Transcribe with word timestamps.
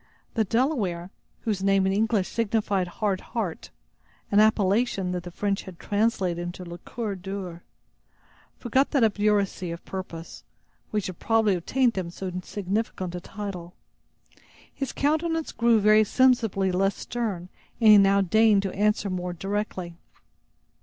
The 0.33 0.43
Delaware, 0.43 1.11
whose 1.41 1.61
name 1.63 1.85
in 1.85 1.93
English 1.93 2.27
signified 2.27 2.87
"Hard 2.87 3.21
Heart," 3.21 3.69
an 4.31 4.39
appellation 4.39 5.11
that 5.11 5.21
the 5.21 5.29
French 5.29 5.61
had 5.61 5.77
translated 5.77 6.41
into 6.41 6.63
"le 6.65 6.79
Coeur 6.79 7.13
dur," 7.13 7.61
forgot 8.57 8.89
that 8.89 9.03
obduracy 9.03 9.69
of 9.69 9.85
purpose, 9.85 10.43
which 10.89 11.05
had 11.05 11.19
probably 11.19 11.53
obtained 11.53 11.95
him 11.99 12.09
so 12.09 12.31
significant 12.43 13.13
a 13.13 13.21
title. 13.21 13.75
His 14.73 14.91
countenance 14.91 15.51
grew 15.51 15.79
very 15.79 16.03
sensibly 16.03 16.71
less 16.71 16.97
stern 16.97 17.49
and 17.79 17.89
he 17.91 17.97
now 17.99 18.21
deigned 18.21 18.63
to 18.63 18.73
answer 18.73 19.07
more 19.07 19.33
directly. 19.33 19.93